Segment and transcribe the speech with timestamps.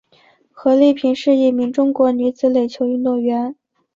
[0.51, 3.55] 何丽萍是一名中国女子垒球运动员。